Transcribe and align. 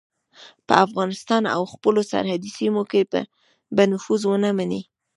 په 0.67 0.73
افغانستان 0.85 1.43
او 1.55 1.61
خپلو 1.73 2.01
سرحدي 2.11 2.51
سیمو 2.57 2.83
کې 2.91 3.01
به 3.75 3.83
نفوذ 3.91 4.21
ونه 4.27 4.49
مني. 4.57 4.81